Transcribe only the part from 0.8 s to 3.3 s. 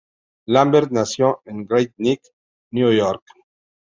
nació en Great Neck, Nueva York.